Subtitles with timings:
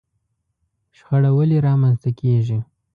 [0.97, 2.59] شخړه ولې رامنځته کېږي؟